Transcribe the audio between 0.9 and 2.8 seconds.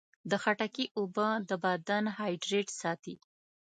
اوبه د بدن هایډریټ